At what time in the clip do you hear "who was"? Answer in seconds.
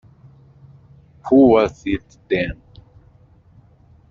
1.29-1.83